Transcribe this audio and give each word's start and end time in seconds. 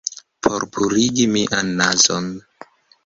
Por 0.45 0.63
purigi 0.77 1.27
mian 1.35 1.69
nazon. 1.83 2.33